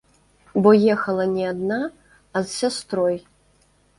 Бо 0.61 0.71
ехала 0.93 1.25
не 1.33 1.45
адна, 1.51 1.77
а 2.35 2.43
з 2.47 2.53
сястрой. 2.61 3.17